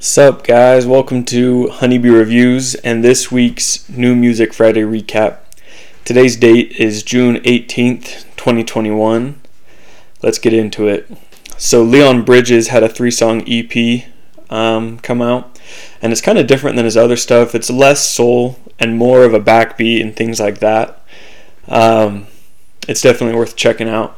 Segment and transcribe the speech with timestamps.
[0.00, 0.86] Sup, guys?
[0.86, 5.38] Welcome to Honeybee Reviews and this week's New Music Friday recap.
[6.04, 9.40] Today's date is June 18th, 2021.
[10.22, 11.10] Let's get into it.
[11.56, 14.04] So, Leon Bridges had a three song EP
[14.48, 15.58] um, come out,
[16.00, 17.56] and it's kind of different than his other stuff.
[17.56, 21.04] It's less soul and more of a backbeat and things like that.
[21.66, 22.28] Um,
[22.86, 24.16] it's definitely worth checking out.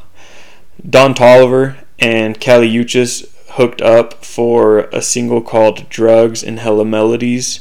[0.87, 7.61] Don Toliver and Kali Uchis hooked up for a single called Drugs and Hella Melodies.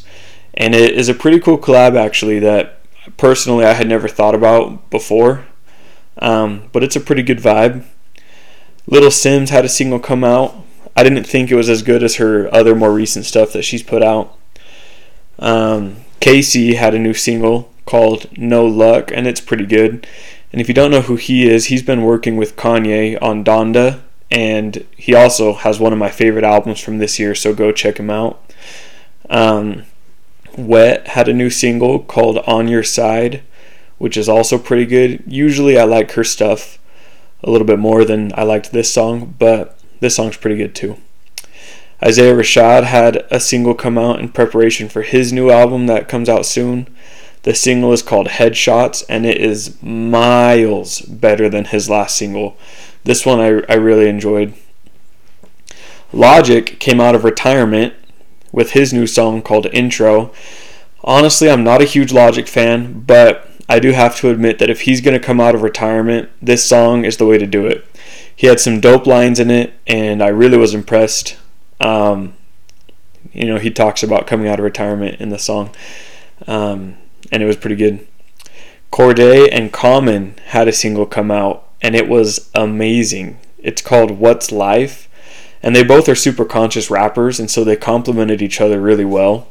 [0.54, 2.80] And it is a pretty cool collab, actually, that
[3.18, 5.46] personally I had never thought about before.
[6.20, 7.86] Um, but it's a pretty good vibe.
[8.88, 10.56] Little Simz had a single come out.
[10.96, 13.84] I didn't think it was as good as her other more recent stuff that she's
[13.84, 14.38] put out.
[15.38, 20.06] Um, KayCyy had a new single called No Luck, and it's pretty good.
[20.52, 24.02] And if you don't know who he is, he's been working with Kanye on Donda,
[24.32, 27.98] and he also has one of my favorite albums from this year, so go check
[27.98, 28.42] him out.
[29.30, 29.84] Um,
[30.58, 33.42] Wet had a new single called On Your Side,
[33.98, 35.24] which is also pretty good.
[35.26, 36.80] Usually I like her stuff
[37.44, 40.98] a little bit more than I liked this song, but this song's pretty good too.
[42.04, 46.30] Isaiah Rashad had a single come out in preparation for his new album that comes
[46.30, 46.88] out soon.
[47.44, 52.58] The single is called Headshots, and it is miles better than his last single.
[53.04, 54.54] This one I, I really enjoyed.
[56.12, 57.94] Logic came out of retirement
[58.52, 60.32] with his new song called Intro.
[61.04, 64.82] Honestly, I'm not a huge Logic fan, but I do have to admit that if
[64.82, 67.86] he's going to come out of retirement, this song is the way to do it.
[68.36, 71.38] He had some dope lines in it, and I really was impressed.
[71.80, 72.34] Um,
[73.32, 75.70] you know, he talks about coming out of retirement in the song,
[76.48, 76.98] um,
[77.32, 78.08] and it was pretty good.
[78.92, 83.40] Cordae and Common had a single come out and it was amazing.
[83.58, 85.10] It's called What's Life,
[85.62, 89.48] and they both are super conscious rappers, and so they complemented each other really well.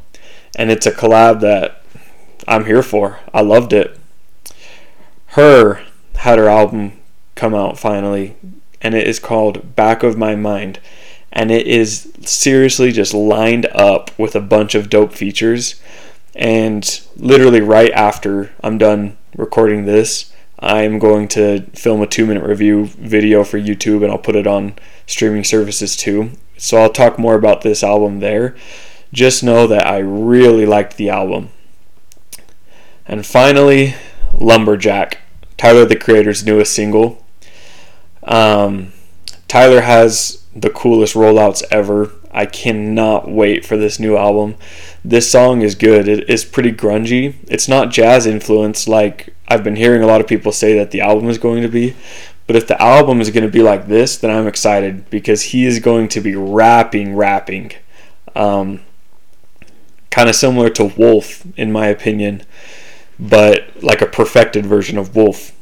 [0.56, 1.82] And it's a collab that
[2.46, 3.20] I'm here for.
[3.32, 3.98] I loved it.
[5.32, 5.82] H.E.R
[6.16, 6.92] had her album
[7.34, 8.34] come out finally,
[8.80, 10.80] and it is called Back of My Mind.
[11.30, 15.80] And it is seriously just lined up with a bunch of dope features.
[16.38, 22.44] And literally, right after I'm done recording this, I'm going to film a two minute
[22.44, 24.74] review video for YouTube and I'll put it on
[25.06, 26.30] streaming services too.
[26.56, 28.56] So I'll talk more about this album there.
[29.12, 31.50] Just know that I really liked the album.
[33.06, 33.94] And finally,
[34.32, 35.18] Lumberjack,
[35.56, 37.24] Tyler the Creator's newest single.
[38.22, 38.92] Um,
[39.48, 42.12] Tyler has the coolest rollouts ever.
[42.30, 44.56] I cannot wait for this new album.
[45.04, 46.08] This song is good.
[46.08, 47.34] It is pretty grungy.
[47.48, 51.00] It's not jazz influenced like I've been hearing a lot of people say that the
[51.00, 51.96] album is going to be.
[52.46, 55.66] But if the album is going to be like this, then I'm excited because he
[55.66, 57.72] is going to be rapping, rapping.
[58.34, 58.80] Um,
[60.10, 62.42] kind of similar to Wolf, in my opinion,
[63.18, 65.52] but like a perfected version of Wolf.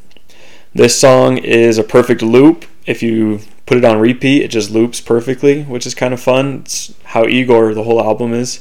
[0.74, 2.66] This song is a perfect loop.
[2.86, 6.60] If you put it on repeat, it just loops perfectly, which is kind of fun.
[6.60, 8.60] It's how Igor, the whole album, is.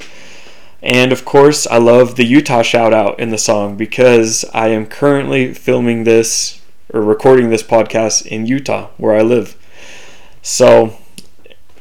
[0.82, 4.86] And of course, I love the Utah shout out in the song because I am
[4.86, 6.62] currently filming this
[6.94, 9.56] or recording this podcast in Utah, where I live.
[10.42, 10.98] So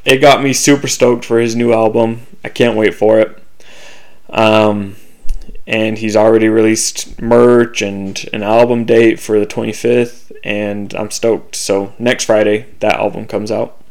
[0.04, 2.26] it got me super stoked for his new album.
[2.42, 3.42] I can't wait for it.
[4.30, 4.96] Um,
[5.66, 11.56] and he's already released merch and an album date for the 25th, and I'm stoked.
[11.56, 13.82] So next Friday, that album comes out.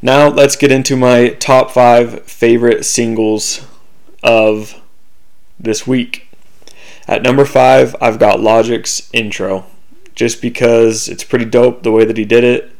[0.00, 3.64] Now let's get into my top five favorite singles
[4.22, 4.80] of
[5.60, 6.28] this week.
[7.06, 9.66] At number five, I've got Logic's intro,
[10.14, 12.74] just because it's pretty dope the way that he did it.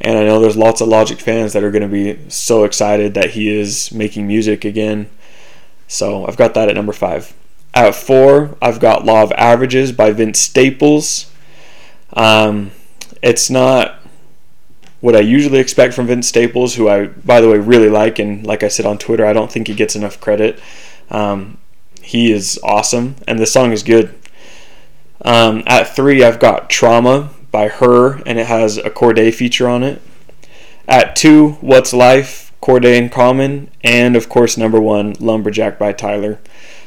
[0.00, 3.14] And I know there's lots of Logic fans that are going to be so excited
[3.14, 5.08] that he is making music again.
[5.88, 7.34] So I've got that at number five.
[7.74, 11.31] At four, I've got Law of Averages by Vince Staples.
[12.12, 12.72] Um,
[13.22, 14.00] it's not
[15.00, 18.18] what I usually expect from Vince Staples, who I, by the way, really like.
[18.18, 20.60] And like I said on Twitter, I don't think he gets enough credit.
[21.10, 21.58] Um,
[22.00, 24.14] he is awesome, and the song is good.
[25.24, 29.82] Um, at three, I've got Trauma by H.E.R, and it has a Cordae feature on
[29.82, 30.02] it.
[30.88, 36.38] At two, What's Life Cordae and Common, and of course, number one, Lumberjack by Tyler.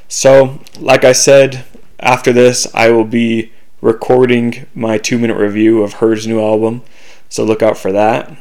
[0.08, 1.66] So, like I said,
[2.00, 3.52] after this, I will be
[3.86, 6.82] recording my two minute review of H.E.R's new album.
[7.30, 8.36] So, look out for that.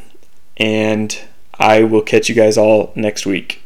[0.57, 1.21] And
[1.59, 3.64] I will catch you guys all next week.